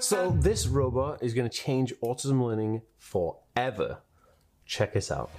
So 0.00 0.30
this 0.30 0.66
robot 0.66 1.22
is 1.22 1.34
going 1.34 1.48
to 1.48 1.56
change 1.56 1.94
autism 2.02 2.42
learning 2.42 2.82
forever. 2.98 3.98
Check 4.66 4.92
this 4.92 5.10
out. 5.10 5.30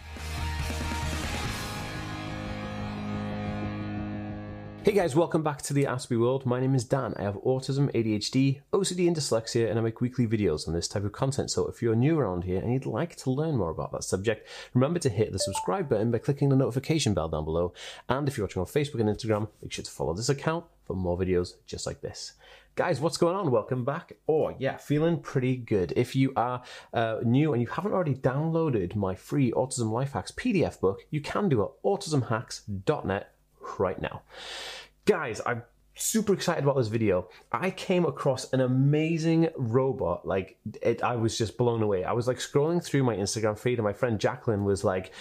Hey 4.82 4.94
guys, 4.94 5.14
welcome 5.14 5.44
back 5.44 5.62
to 5.64 5.74
the 5.74 5.84
Aspie 5.84 6.18
world. 6.18 6.46
My 6.46 6.62
name 6.62 6.74
is 6.74 6.86
Dan. 6.86 7.14
I 7.18 7.24
have 7.24 7.36
autism, 7.44 7.92
ADHD, 7.94 8.62
OCD, 8.72 9.08
and 9.08 9.16
dyslexia, 9.16 9.70
and 9.70 9.78
I 9.78 9.82
make 9.82 10.00
weekly 10.00 10.26
videos 10.26 10.70
on 10.70 10.74
this 10.74 10.88
type 10.88 11.04
of 11.04 11.12
content. 11.12 11.52
So 11.52 11.68
if 11.68 11.82
you're 11.82 11.98
new 11.98 12.18
around 12.18 12.46
here 12.46 12.62
and 12.62 12.72
you'd 12.72 12.86
like 12.86 13.18
to 13.18 13.30
learn 13.30 13.58
more 13.58 13.72
about 13.72 13.92
that 13.92 14.06
subject, 14.06 14.48
remember 14.74 14.98
to 15.00 15.10
hit 15.10 15.34
the 15.34 15.38
subscribe 15.38 15.90
button 15.90 16.12
by 16.12 16.20
clicking 16.20 16.48
the 16.48 16.56
notification 16.56 17.14
bell 17.14 17.28
down 17.28 17.44
below. 17.44 17.74
And 18.08 18.30
if 18.30 18.38
you're 18.38 18.48
watching 18.48 18.62
on 18.62 18.68
Facebook 18.68 19.02
and 19.02 19.10
Instagram, 19.10 19.50
make 19.62 19.74
sure 19.74 19.84
to 19.84 19.92
follow 19.92 20.14
this 20.14 20.30
account 20.30 20.64
for 20.86 20.96
more 20.96 21.18
videos 21.18 21.56
just 21.68 21.86
like 21.86 22.00
this. 22.00 22.34
Guys, 22.76 23.02
what's 23.02 23.18
going 23.18 23.36
on? 23.36 23.52
Welcome 23.52 23.84
back. 23.84 24.14
Oh, 24.30 24.56
yeah, 24.60 24.78
feeling 24.78 25.20
pretty 25.20 25.58
good. 25.58 25.92
If 25.98 26.16
you 26.16 26.32
are 26.38 26.64
uh, 26.94 27.20
new 27.24 27.52
and 27.52 27.62
you 27.62 27.68
haven't 27.68 27.92
already 27.92 28.16
downloaded 28.16 28.96
my 28.96 29.14
free 29.14 29.52
Autism 29.52 29.92
Life 29.92 30.14
Hacks 30.14 30.32
PDF 30.32 30.80
book, 30.80 31.02
you 31.12 31.20
can 31.20 31.50
do 31.50 31.64
it 31.64 31.66
at 31.66 31.84
autismhacks.net 31.84 33.34
right 33.78 34.02
now. 34.02 34.22
Guys, 35.06 35.42
I'm 35.46 35.64
super 35.96 36.34
excited 36.34 36.64
about 36.64 36.78
this 36.78 36.88
video. 36.88 37.30
I 37.52 37.72
came 37.72 38.06
across 38.06 38.52
an 38.54 38.62
amazing 38.62 39.50
robot. 39.58 40.26
Like, 40.26 40.58
it, 40.82 41.04
I 41.04 41.16
was 41.16 41.38
just 41.38 41.58
blown 41.58 41.84
away. 41.84 42.04
I 42.04 42.14
was 42.14 42.28
like 42.28 42.38
scrolling 42.38 42.84
through 42.84 43.04
my 43.04 43.16
Instagram 43.16 43.58
feed, 43.58 43.80
and 43.80 43.86
my 43.86 43.94
friend 43.94 44.20
Jacqueline 44.20 44.64
was 44.64 44.84
like, 44.84 45.12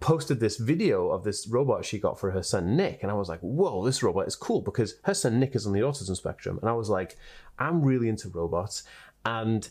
posted 0.00 0.38
this 0.38 0.56
video 0.58 1.10
of 1.10 1.24
this 1.24 1.48
robot 1.48 1.84
she 1.84 1.98
got 1.98 2.18
for 2.18 2.30
her 2.30 2.42
son 2.42 2.76
Nick, 2.76 3.02
and 3.02 3.10
I 3.10 3.14
was 3.14 3.28
like, 3.28 3.40
"Whoa, 3.40 3.84
this 3.84 4.02
robot 4.02 4.28
is 4.28 4.36
cool!" 4.36 4.60
Because 4.60 4.94
her 5.04 5.14
son 5.14 5.40
Nick 5.40 5.56
is 5.56 5.66
on 5.66 5.72
the 5.72 5.80
autism 5.80 6.16
spectrum, 6.16 6.58
and 6.60 6.68
I 6.68 6.72
was 6.74 6.88
like, 6.88 7.16
"I'm 7.58 7.82
really 7.82 8.08
into 8.08 8.28
robots," 8.28 8.84
and 9.24 9.68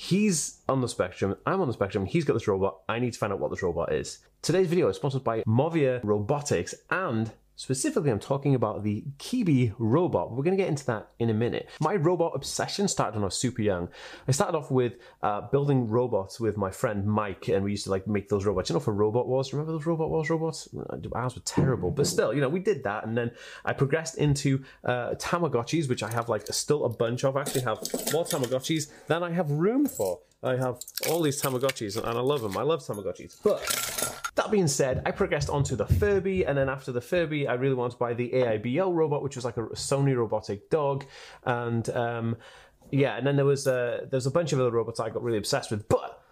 he's 0.00 0.60
on 0.68 0.80
the 0.80 0.88
spectrum, 0.88 1.36
I'm 1.44 1.60
on 1.60 1.66
the 1.66 1.72
spectrum, 1.72 2.06
he's 2.06 2.24
got 2.24 2.34
this 2.34 2.46
robot, 2.46 2.82
I 2.88 3.00
need 3.00 3.14
to 3.14 3.18
find 3.18 3.32
out 3.32 3.40
what 3.40 3.50
this 3.50 3.64
robot 3.64 3.92
is. 3.92 4.18
Today's 4.40 4.68
video 4.68 4.88
is 4.88 4.96
sponsored 4.96 5.24
by 5.24 5.42
Movia 5.42 6.00
Robotics 6.04 6.74
and 6.90 7.32
Specifically, 7.58 8.12
I'm 8.12 8.20
talking 8.20 8.54
about 8.54 8.84
the 8.84 9.02
Kibi 9.18 9.74
robot. 9.80 10.30
We're 10.30 10.44
going 10.44 10.56
to 10.56 10.62
get 10.62 10.68
into 10.68 10.86
that 10.86 11.08
in 11.18 11.28
a 11.28 11.34
minute. 11.34 11.68
My 11.80 11.96
robot 11.96 12.30
obsession 12.36 12.86
started 12.86 13.16
when 13.16 13.24
I 13.24 13.26
was 13.26 13.36
super 13.36 13.62
young. 13.62 13.88
I 14.28 14.30
started 14.30 14.56
off 14.56 14.70
with 14.70 14.92
uh, 15.24 15.40
building 15.40 15.88
robots 15.88 16.38
with 16.38 16.56
my 16.56 16.70
friend 16.70 17.04
Mike, 17.04 17.48
and 17.48 17.64
we 17.64 17.72
used 17.72 17.82
to 17.84 17.90
like 17.90 18.06
make 18.06 18.28
those 18.28 18.46
robots. 18.46 18.70
You 18.70 18.74
know, 18.74 18.80
for 18.80 18.94
Robot 18.94 19.26
Wars, 19.26 19.52
remember 19.52 19.72
those 19.72 19.86
Robot 19.86 20.08
Wars 20.08 20.30
robots? 20.30 20.68
Ours 21.16 21.34
were 21.34 21.42
terrible, 21.44 21.90
but 21.90 22.06
still, 22.06 22.32
you 22.32 22.40
know, 22.40 22.48
we 22.48 22.60
did 22.60 22.84
that, 22.84 23.04
and 23.04 23.18
then 23.18 23.32
I 23.64 23.72
progressed 23.72 24.18
into 24.18 24.62
uh, 24.84 25.14
Tamagotchis, 25.14 25.88
which 25.88 26.04
I 26.04 26.12
have 26.12 26.28
like 26.28 26.46
still 26.46 26.84
a 26.84 26.88
bunch 26.88 27.24
of. 27.24 27.36
I 27.36 27.40
actually 27.40 27.62
have 27.62 27.78
more 28.12 28.24
Tamagotchis 28.24 28.88
than 29.08 29.24
I 29.24 29.32
have 29.32 29.50
room 29.50 29.86
for. 29.86 30.20
I 30.44 30.54
have 30.54 30.78
all 31.10 31.22
these 31.22 31.42
Tamagotchis, 31.42 31.96
and 31.96 32.06
I 32.06 32.20
love 32.20 32.42
them. 32.42 32.56
I 32.56 32.62
love 32.62 32.86
Tamagotchis, 32.86 33.38
but 33.42 33.58
that 34.38 34.50
being 34.50 34.68
said, 34.68 35.02
I 35.04 35.10
progressed 35.10 35.50
onto 35.50 35.76
the 35.76 35.86
Furby, 35.86 36.44
and 36.44 36.56
then 36.56 36.68
after 36.68 36.90
the 36.90 37.00
Furby, 37.00 37.46
I 37.46 37.54
really 37.54 37.74
wanted 37.74 37.92
to 37.92 37.98
buy 37.98 38.14
the 38.14 38.30
AIBO 38.30 38.92
robot, 38.94 39.22
which 39.22 39.36
was 39.36 39.44
like 39.44 39.56
a 39.56 39.62
Sony 39.74 40.16
robotic 40.16 40.70
dog, 40.70 41.04
and 41.44 41.88
um, 41.90 42.36
yeah, 42.90 43.16
and 43.16 43.26
then 43.26 43.36
there 43.36 43.44
was 43.44 43.66
uh, 43.66 44.06
there's 44.10 44.26
a 44.26 44.30
bunch 44.30 44.52
of 44.52 44.60
other 44.60 44.70
robots 44.70 44.98
I 44.98 45.10
got 45.10 45.22
really 45.22 45.38
obsessed 45.38 45.70
with, 45.70 45.88
but. 45.88 46.24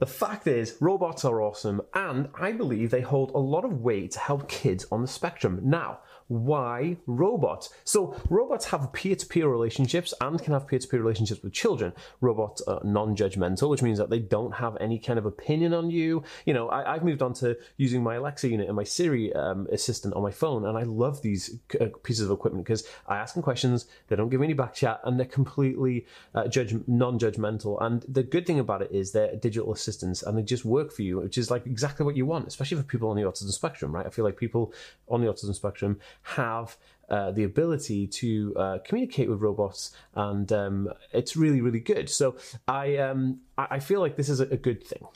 The 0.00 0.06
fact 0.06 0.46
is, 0.46 0.78
robots 0.80 1.26
are 1.26 1.42
awesome, 1.42 1.82
and 1.92 2.30
I 2.34 2.52
believe 2.52 2.90
they 2.90 3.02
hold 3.02 3.32
a 3.32 3.38
lot 3.38 3.66
of 3.66 3.82
weight 3.82 4.12
to 4.12 4.18
help 4.18 4.48
kids 4.48 4.86
on 4.90 5.02
the 5.02 5.06
spectrum. 5.06 5.60
Now, 5.62 5.98
why 6.28 6.96
robots? 7.06 7.68
So 7.84 8.16
robots 8.30 8.64
have 8.66 8.92
peer-to-peer 8.94 9.46
relationships 9.46 10.14
and 10.22 10.42
can 10.42 10.54
have 10.54 10.66
peer-to-peer 10.66 11.00
relationships 11.00 11.42
with 11.42 11.52
children. 11.52 11.92
Robots 12.22 12.62
are 12.62 12.80
non-judgmental, 12.82 13.68
which 13.68 13.82
means 13.82 13.98
that 13.98 14.08
they 14.08 14.20
don't 14.20 14.52
have 14.52 14.78
any 14.80 14.98
kind 14.98 15.18
of 15.18 15.26
opinion 15.26 15.74
on 15.74 15.90
you. 15.90 16.22
You 16.46 16.54
know, 16.54 16.70
I, 16.70 16.94
have 16.94 17.04
moved 17.04 17.20
on 17.20 17.34
to 17.34 17.58
using 17.76 18.02
my 18.02 18.14
Alexa 18.14 18.48
unit 18.48 18.68
and 18.68 18.76
my 18.76 18.84
Siri 18.84 19.34
um, 19.34 19.66
assistant 19.70 20.14
on 20.14 20.22
my 20.22 20.30
phone, 20.30 20.64
and 20.64 20.78
I 20.78 20.84
love 20.84 21.20
these 21.20 21.58
uh, 21.78 21.86
pieces 22.04 22.24
of 22.24 22.30
equipment 22.30 22.64
because 22.64 22.86
I 23.06 23.18
ask 23.18 23.34
them 23.34 23.42
questions, 23.42 23.86
they 24.08 24.16
don't 24.16 24.30
give 24.30 24.40
me 24.40 24.46
any 24.46 24.54
back 24.54 24.72
chat, 24.72 25.00
and 25.04 25.18
they're 25.18 25.26
completely 25.26 26.06
uh, 26.34 26.48
judge 26.48 26.74
non-judgmental. 26.86 27.82
And 27.82 28.02
the 28.08 28.22
good 28.22 28.46
thing 28.46 28.60
about 28.60 28.80
it 28.80 28.92
is 28.92 29.12
they're 29.12 29.34
digital 29.34 29.72
assistants 29.72 29.89
and 30.22 30.36
they 30.36 30.42
just 30.42 30.64
work 30.64 30.92
for 30.92 31.02
you, 31.02 31.18
which 31.18 31.38
is 31.38 31.50
like 31.50 31.66
exactly 31.66 32.04
what 32.04 32.16
you 32.16 32.26
want, 32.26 32.46
especially 32.46 32.76
for 32.76 32.84
people 32.84 33.10
on 33.10 33.16
the 33.16 33.22
autism 33.22 33.50
spectrum, 33.50 33.94
right? 33.94 34.06
I 34.06 34.10
feel 34.10 34.24
like 34.24 34.36
people 34.36 34.72
on 35.08 35.20
the 35.20 35.26
autism 35.26 35.54
spectrum 35.54 35.98
have 36.22 36.76
uh, 37.08 37.30
the 37.32 37.44
ability 37.44 38.06
to 38.06 38.54
uh, 38.56 38.78
communicate 38.84 39.28
with 39.28 39.40
robots, 39.40 39.92
and 40.14 40.52
um, 40.52 40.88
it's 41.12 41.36
really, 41.36 41.60
really 41.60 41.80
good. 41.80 42.08
So 42.08 42.36
I, 42.68 42.96
um, 42.98 43.40
I 43.58 43.80
feel 43.80 44.00
like 44.00 44.16
this 44.16 44.28
is 44.28 44.40
a 44.40 44.56
good 44.56 44.84
thing. 44.84 45.06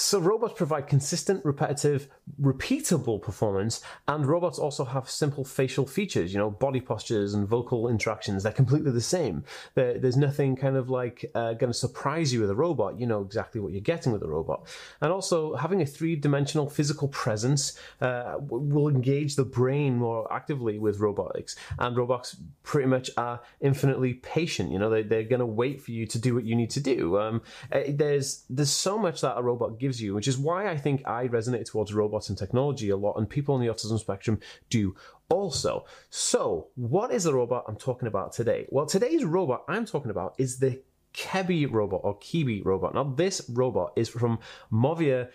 So 0.00 0.18
robots 0.18 0.54
provide 0.56 0.86
consistent, 0.86 1.44
repetitive, 1.44 2.08
repeatable 2.40 3.20
performance, 3.20 3.82
and 4.08 4.24
robots 4.24 4.58
also 4.58 4.82
have 4.86 5.10
simple 5.10 5.44
facial 5.44 5.86
features, 5.86 6.32
you 6.32 6.38
know, 6.38 6.50
body 6.50 6.80
postures 6.80 7.34
and 7.34 7.46
vocal 7.46 7.86
interactions. 7.86 8.42
They're 8.42 8.52
completely 8.52 8.92
the 8.92 9.02
same. 9.02 9.44
They're, 9.74 9.98
there's 9.98 10.16
nothing 10.16 10.56
kind 10.56 10.76
of 10.76 10.88
like 10.88 11.30
uh, 11.34 11.52
going 11.52 11.70
to 11.70 11.78
surprise 11.78 12.32
you 12.32 12.40
with 12.40 12.48
a 12.48 12.54
robot. 12.54 12.98
You 12.98 13.06
know 13.06 13.20
exactly 13.20 13.60
what 13.60 13.72
you're 13.72 13.82
getting 13.82 14.10
with 14.10 14.22
a 14.22 14.26
robot. 14.26 14.66
And 15.02 15.12
also, 15.12 15.54
having 15.54 15.82
a 15.82 15.86
three-dimensional 15.86 16.70
physical 16.70 17.08
presence 17.08 17.78
uh, 18.00 18.36
will 18.38 18.88
engage 18.88 19.36
the 19.36 19.44
brain 19.44 19.96
more 19.96 20.32
actively 20.32 20.78
with 20.78 20.98
robotics. 20.98 21.56
And 21.78 21.94
robots 21.94 22.36
pretty 22.62 22.88
much 22.88 23.10
are 23.18 23.42
infinitely 23.60 24.14
patient. 24.14 24.72
You 24.72 24.78
know, 24.78 24.88
they, 24.88 25.02
they're 25.02 25.24
going 25.24 25.40
to 25.40 25.46
wait 25.46 25.82
for 25.82 25.90
you 25.90 26.06
to 26.06 26.18
do 26.18 26.34
what 26.34 26.44
you 26.44 26.56
need 26.56 26.70
to 26.70 26.80
do. 26.80 27.18
Um, 27.18 27.42
eh, 27.70 27.92
there's 27.94 28.44
there's 28.48 28.70
so 28.70 28.96
much 28.96 29.20
that 29.20 29.36
a 29.36 29.42
robot 29.42 29.78
gives 29.78 29.89
gives 29.90 30.00
you, 30.00 30.14
which 30.14 30.28
is 30.28 30.38
why 30.38 30.68
I 30.68 30.76
think 30.76 31.02
I 31.04 31.26
resonate 31.26 31.66
towards 31.68 31.92
robots 31.92 32.28
and 32.28 32.38
technology 32.38 32.90
a 32.90 32.96
lot, 32.96 33.16
and 33.16 33.28
people 33.28 33.56
on 33.56 33.60
the 33.60 33.66
autism 33.66 33.98
spectrum 33.98 34.38
do 34.68 34.94
also. 35.28 35.84
So, 36.10 36.68
what 36.76 37.10
is 37.10 37.24
the 37.24 37.34
robot 37.34 37.64
I'm 37.66 37.76
talking 37.76 38.06
about 38.06 38.32
today? 38.32 38.66
Well, 38.70 38.86
today's 38.86 39.24
robot 39.24 39.64
I'm 39.68 39.86
talking 39.86 40.12
about 40.12 40.34
is 40.38 40.58
the 40.58 40.80
Kebbi 41.12 41.72
robot 41.72 42.02
or 42.04 42.16
Kibi 42.20 42.64
robot. 42.64 42.94
Now, 42.94 43.02
this 43.02 43.42
robot 43.50 43.92
is 43.96 44.08
from 44.08 44.38
Movia 44.70 45.30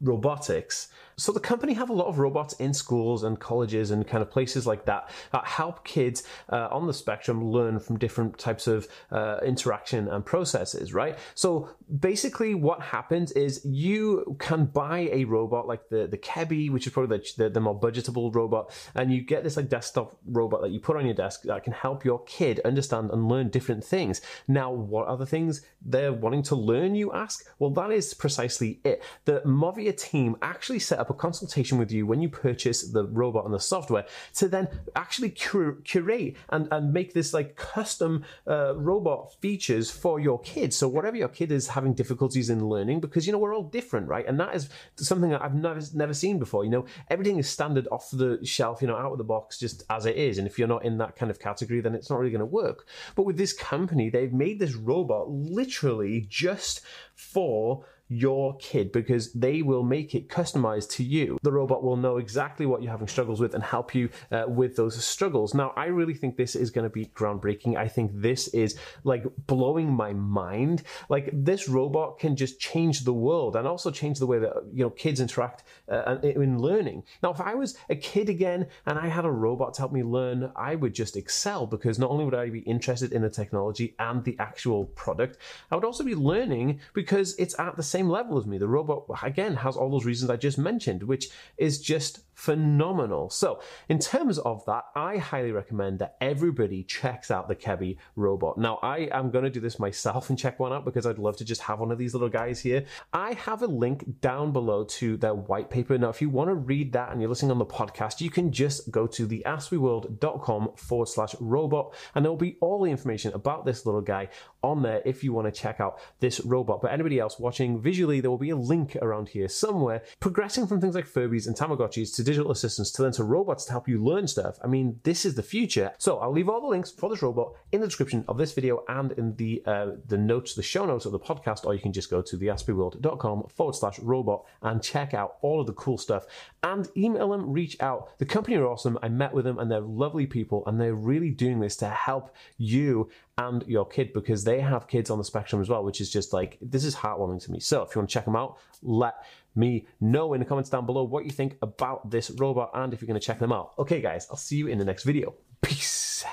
robotics. 0.00 0.88
So 1.16 1.32
the 1.32 1.40
company 1.40 1.74
have 1.74 1.90
a 1.90 1.92
lot 1.92 2.06
of 2.06 2.18
robots 2.18 2.54
in 2.54 2.72
schools 2.72 3.24
and 3.24 3.38
colleges 3.38 3.90
and 3.90 4.06
kind 4.06 4.22
of 4.22 4.30
places 4.30 4.66
like 4.66 4.86
that 4.86 5.10
that 5.32 5.44
help 5.44 5.84
kids 5.84 6.22
uh, 6.48 6.68
on 6.70 6.86
the 6.86 6.94
spectrum 6.94 7.44
learn 7.44 7.78
from 7.78 7.98
different 7.98 8.38
types 8.38 8.66
of 8.66 8.88
uh, 9.12 9.36
interaction 9.44 10.08
and 10.08 10.24
processes, 10.24 10.94
right? 10.94 11.18
So 11.34 11.68
basically 11.98 12.54
what 12.54 12.80
happens 12.80 13.32
is 13.32 13.62
you 13.66 14.34
can 14.38 14.64
buy 14.64 15.10
a 15.12 15.24
robot 15.24 15.68
like 15.68 15.90
the, 15.90 16.06
the 16.06 16.16
Kebbi, 16.16 16.70
which 16.70 16.86
is 16.86 16.92
probably 16.94 17.18
the, 17.18 17.44
the, 17.44 17.50
the 17.50 17.60
more 17.60 17.78
budgetable 17.78 18.34
robot, 18.34 18.72
and 18.94 19.12
you 19.12 19.20
get 19.20 19.44
this 19.44 19.58
like 19.58 19.68
desktop 19.68 20.16
robot 20.24 20.62
that 20.62 20.70
you 20.70 20.80
put 20.80 20.96
on 20.96 21.04
your 21.04 21.14
desk 21.14 21.42
that 21.42 21.64
can 21.64 21.74
help 21.74 22.02
your 22.02 22.24
kid 22.24 22.60
understand 22.64 23.10
and 23.10 23.28
learn 23.28 23.50
different 23.50 23.84
things. 23.84 24.22
Now, 24.48 24.72
what 24.72 25.06
are 25.06 25.18
the 25.18 25.26
things 25.26 25.60
they're 25.84 26.14
wanting 26.14 26.44
to 26.44 26.54
learn, 26.54 26.94
you 26.94 27.12
ask? 27.12 27.44
Well, 27.58 27.70
that 27.72 27.90
is 27.90 28.14
precisely 28.14 28.80
it. 28.84 29.02
The 29.26 29.42
Movia 29.44 29.89
team 29.92 30.36
actually 30.42 30.78
set 30.78 30.98
up 30.98 31.10
a 31.10 31.14
consultation 31.14 31.78
with 31.78 31.90
you 31.90 32.06
when 32.06 32.20
you 32.20 32.28
purchase 32.28 32.90
the 32.90 33.04
robot 33.06 33.44
and 33.44 33.54
the 33.54 33.60
software 33.60 34.06
to 34.34 34.48
then 34.48 34.68
actually 34.96 35.30
cur- 35.30 35.78
curate 35.84 36.36
and, 36.50 36.68
and 36.70 36.92
make 36.92 37.14
this 37.14 37.32
like 37.32 37.56
custom 37.56 38.24
uh, 38.46 38.74
robot 38.76 39.34
features 39.40 39.90
for 39.90 40.20
your 40.20 40.40
kids. 40.40 40.76
So 40.76 40.88
whatever 40.88 41.16
your 41.16 41.28
kid 41.28 41.52
is 41.52 41.68
having 41.68 41.94
difficulties 41.94 42.50
in 42.50 42.68
learning, 42.68 43.00
because 43.00 43.26
you 43.26 43.32
know 43.32 43.38
we're 43.38 43.54
all 43.54 43.62
different, 43.62 44.08
right? 44.08 44.26
And 44.26 44.38
that 44.40 44.54
is 44.54 44.68
something 44.96 45.30
that 45.30 45.42
I've 45.42 45.54
never 45.54 45.80
never 45.94 46.14
seen 46.14 46.38
before. 46.38 46.64
You 46.64 46.70
know, 46.70 46.84
everything 47.08 47.38
is 47.38 47.48
standard 47.48 47.88
off 47.90 48.10
the 48.10 48.44
shelf, 48.44 48.80
you 48.82 48.88
know, 48.88 48.96
out 48.96 49.12
of 49.12 49.18
the 49.18 49.24
box, 49.24 49.58
just 49.58 49.84
as 49.90 50.06
it 50.06 50.16
is. 50.16 50.38
And 50.38 50.46
if 50.46 50.58
you're 50.58 50.68
not 50.68 50.84
in 50.84 50.98
that 50.98 51.16
kind 51.16 51.30
of 51.30 51.38
category, 51.38 51.80
then 51.80 51.94
it's 51.94 52.10
not 52.10 52.18
really 52.18 52.30
going 52.30 52.40
to 52.40 52.46
work. 52.46 52.86
But 53.14 53.24
with 53.24 53.36
this 53.36 53.52
company, 53.52 54.10
they've 54.10 54.32
made 54.32 54.58
this 54.58 54.74
robot 54.74 55.30
literally 55.30 56.26
just 56.28 56.80
for 57.14 57.84
your 58.10 58.56
kid 58.56 58.90
because 58.90 59.32
they 59.32 59.62
will 59.62 59.84
make 59.84 60.14
it 60.16 60.28
customized 60.28 60.90
to 60.90 61.04
you. 61.04 61.38
The 61.42 61.52
robot 61.52 61.84
will 61.84 61.96
know 61.96 62.16
exactly 62.16 62.66
what 62.66 62.82
you're 62.82 62.90
having 62.90 63.06
struggles 63.06 63.40
with 63.40 63.54
and 63.54 63.62
help 63.62 63.94
you 63.94 64.10
uh, 64.32 64.44
with 64.48 64.74
those 64.74 65.02
struggles. 65.02 65.54
Now, 65.54 65.72
I 65.76 65.86
really 65.86 66.14
think 66.14 66.36
this 66.36 66.56
is 66.56 66.70
going 66.70 66.84
to 66.84 66.90
be 66.90 67.06
groundbreaking. 67.06 67.76
I 67.76 67.86
think 67.86 68.10
this 68.12 68.48
is 68.48 68.76
like 69.04 69.24
blowing 69.46 69.92
my 69.92 70.12
mind. 70.12 70.82
Like 71.08 71.30
this 71.32 71.68
robot 71.68 72.18
can 72.18 72.34
just 72.34 72.58
change 72.58 73.04
the 73.04 73.14
world 73.14 73.54
and 73.54 73.66
also 73.66 73.92
change 73.92 74.18
the 74.18 74.26
way 74.26 74.40
that 74.40 74.54
you 74.72 74.82
know 74.82 74.90
kids 74.90 75.20
interact 75.20 75.62
uh, 75.88 76.18
in 76.22 76.58
learning. 76.58 77.04
Now, 77.22 77.30
if 77.30 77.40
I 77.40 77.54
was 77.54 77.76
a 77.88 77.94
kid 77.94 78.28
again 78.28 78.66
and 78.86 78.98
I 78.98 79.06
had 79.06 79.24
a 79.24 79.30
robot 79.30 79.74
to 79.74 79.82
help 79.82 79.92
me 79.92 80.02
learn, 80.02 80.50
I 80.56 80.74
would 80.74 80.94
just 80.94 81.16
excel 81.16 81.64
because 81.64 81.98
not 81.98 82.10
only 82.10 82.24
would 82.24 82.34
I 82.34 82.50
be 82.50 82.60
interested 82.60 83.12
in 83.12 83.22
the 83.22 83.30
technology 83.30 83.94
and 84.00 84.24
the 84.24 84.36
actual 84.40 84.86
product, 84.86 85.38
I 85.70 85.76
would 85.76 85.84
also 85.84 86.02
be 86.02 86.16
learning 86.16 86.80
because 86.92 87.36
it's 87.38 87.56
at 87.60 87.76
the 87.76 87.82
same 87.84 87.99
level 88.08 88.38
as 88.38 88.46
me. 88.46 88.58
The 88.58 88.68
robot, 88.68 89.04
again, 89.22 89.56
has 89.56 89.76
all 89.76 89.90
those 89.90 90.04
reasons 90.04 90.30
I 90.30 90.36
just 90.36 90.58
mentioned, 90.58 91.02
which 91.02 91.28
is 91.56 91.80
just 91.80 92.20
phenomenal. 92.40 93.28
So, 93.28 93.60
in 93.90 93.98
terms 93.98 94.38
of 94.38 94.64
that, 94.64 94.84
I 94.96 95.18
highly 95.18 95.52
recommend 95.52 95.98
that 95.98 96.16
everybody 96.22 96.82
checks 96.84 97.30
out 97.30 97.48
the 97.48 97.54
Kebbi 97.54 97.98
robot. 98.16 98.56
Now, 98.56 98.78
I 98.82 99.08
am 99.12 99.30
going 99.30 99.44
to 99.44 99.50
do 99.50 99.60
this 99.60 99.78
myself 99.78 100.30
and 100.30 100.38
check 100.38 100.58
one 100.58 100.72
out 100.72 100.86
because 100.86 101.06
I'd 101.06 101.18
love 101.18 101.36
to 101.36 101.44
just 101.44 101.60
have 101.62 101.80
one 101.80 101.90
of 101.90 101.98
these 101.98 102.14
little 102.14 102.30
guys 102.30 102.58
here. 102.58 102.84
I 103.12 103.34
have 103.34 103.60
a 103.62 103.66
link 103.66 104.20
down 104.22 104.52
below 104.52 104.84
to 104.84 105.18
their 105.18 105.34
white 105.34 105.68
paper. 105.68 105.98
Now, 105.98 106.08
if 106.08 106.22
you 106.22 106.30
want 106.30 106.48
to 106.48 106.54
read 106.54 106.92
that 106.94 107.12
and 107.12 107.20
you're 107.20 107.28
listening 107.28 107.50
on 107.50 107.58
the 107.58 107.66
podcast, 107.66 108.22
you 108.22 108.30
can 108.30 108.52
just 108.52 108.90
go 108.90 109.06
to 109.08 109.26
the 109.26 109.42
aspieworld.com 109.46 110.72
forward 110.76 111.08
slash 111.08 111.34
robot 111.40 111.94
and 112.14 112.24
there 112.24 112.32
will 112.32 112.38
be 112.38 112.56
all 112.60 112.82
the 112.82 112.90
information 112.90 113.34
about 113.34 113.66
this 113.66 113.84
little 113.84 114.00
guy 114.00 114.28
on 114.62 114.82
there 114.82 115.02
if 115.04 115.22
you 115.22 115.32
want 115.32 115.46
to 115.46 115.60
check 115.60 115.80
out 115.80 116.00
this 116.20 116.40
robot. 116.40 116.80
But 116.80 116.92
anybody 116.92 117.18
else 117.18 117.38
watching 117.38 117.82
visually, 117.90 118.20
there 118.20 118.30
will 118.30 118.38
be 118.38 118.50
a 118.50 118.56
link 118.74 118.94
around 119.02 119.28
here 119.30 119.48
somewhere, 119.48 120.00
progressing 120.20 120.64
from 120.64 120.80
things 120.80 120.94
like 120.94 121.08
Furbies 121.08 121.48
and 121.48 121.56
Tamagotchis 121.56 122.14
to 122.14 122.22
digital 122.22 122.52
assistants 122.52 122.92
to 122.92 123.02
then 123.02 123.10
to 123.10 123.24
robots 123.24 123.64
to 123.64 123.72
help 123.72 123.88
you 123.88 123.98
learn 124.10 124.28
stuff. 124.28 124.60
I 124.62 124.68
mean, 124.68 125.00
this 125.02 125.24
is 125.24 125.34
the 125.34 125.42
future. 125.42 125.90
So 125.98 126.18
I'll 126.18 126.30
leave 126.30 126.48
all 126.48 126.60
the 126.60 126.68
links 126.68 126.92
for 126.92 127.10
this 127.10 127.20
robot 127.20 127.48
in 127.72 127.80
the 127.80 127.88
description 127.88 128.24
of 128.28 128.38
this 128.38 128.52
video 128.52 128.84
and 128.86 129.10
in 129.12 129.34
the 129.34 129.60
uh, 129.66 129.86
the 130.06 130.16
notes, 130.16 130.54
the 130.54 130.62
show 130.62 130.86
notes 130.86 131.04
of 131.04 131.10
the 131.10 131.18
podcast, 131.18 131.64
or 131.64 131.74
you 131.74 131.80
can 131.80 131.92
just 131.92 132.10
go 132.10 132.22
to 132.22 132.38
theaspieworld.com 132.38 133.48
forward 133.48 133.74
slash 133.74 133.98
robot 133.98 134.44
and 134.62 134.80
check 134.82 135.12
out 135.12 135.38
all 135.42 135.60
of 135.60 135.66
the 135.66 135.72
cool 135.72 135.98
stuff 135.98 136.26
and 136.62 136.88
email 136.96 137.30
them, 137.30 137.50
reach 137.50 137.76
out. 137.80 138.16
The 138.18 138.26
company 138.26 138.56
are 138.56 138.66
awesome. 138.66 138.98
I 139.02 139.08
met 139.08 139.32
with 139.32 139.44
them 139.46 139.58
and 139.58 139.68
they're 139.68 139.80
lovely 139.80 140.26
people 140.26 140.62
and 140.66 140.80
they're 140.80 140.94
really 140.94 141.30
doing 141.30 141.58
this 141.58 141.76
to 141.78 141.88
help 141.88 142.34
you 142.56 143.10
and 143.40 143.64
your 143.66 143.86
kid 143.86 144.12
because 144.12 144.44
they 144.44 144.60
have 144.60 144.86
kids 144.86 145.08
on 145.08 145.16
the 145.16 145.24
spectrum 145.24 145.62
as 145.62 145.68
well, 145.68 145.82
which 145.82 146.00
is 146.00 146.10
just 146.10 146.32
like, 146.32 146.58
this 146.60 146.84
is 146.84 146.94
heartwarming 146.94 147.42
to 147.44 147.50
me. 147.50 147.58
So 147.58 147.82
if 147.82 147.94
you 147.94 148.00
want 148.00 148.10
to 148.10 148.12
check 148.12 148.26
them 148.26 148.36
out, 148.36 148.58
let 148.82 149.14
me 149.54 149.86
know 150.00 150.34
in 150.34 150.40
the 150.40 150.46
comments 150.46 150.68
down 150.68 150.84
below 150.84 151.04
what 151.04 151.24
you 151.24 151.30
think 151.30 151.56
about 151.62 152.10
this 152.10 152.30
robot 152.32 152.70
and 152.74 152.92
if 152.92 153.00
you're 153.00 153.06
going 153.06 153.18
to 153.18 153.26
check 153.26 153.38
them 153.38 153.52
out. 153.52 153.72
Okay, 153.78 154.02
guys, 154.02 154.26
I'll 154.30 154.36
see 154.36 154.56
you 154.56 154.66
in 154.66 154.78
the 154.78 154.84
next 154.84 155.04
video. 155.04 155.34
Peace. 155.62 156.24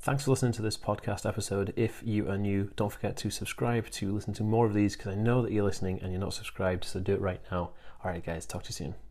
Thanks 0.00 0.24
for 0.24 0.30
listening 0.30 0.52
to 0.52 0.62
this 0.62 0.76
podcast 0.76 1.28
episode. 1.28 1.72
If 1.74 2.00
you 2.04 2.30
are 2.30 2.38
new, 2.38 2.70
don't 2.76 2.92
forget 2.92 3.16
to 3.18 3.30
subscribe 3.30 3.90
to 3.90 4.14
listen 4.14 4.32
to 4.34 4.44
more 4.44 4.66
of 4.66 4.74
these 4.74 4.94
because 4.96 5.12
I 5.12 5.16
know 5.16 5.42
that 5.42 5.50
you're 5.50 5.64
listening 5.64 6.00
and 6.00 6.12
you're 6.12 6.20
not 6.20 6.34
subscribed, 6.34 6.84
so 6.84 7.00
do 7.00 7.14
it 7.14 7.20
right 7.20 7.40
now. 7.50 7.70
All 8.04 8.12
right, 8.12 8.24
guys, 8.24 8.46
talk 8.46 8.62
to 8.64 8.68
you 8.68 8.74
soon. 8.74 9.05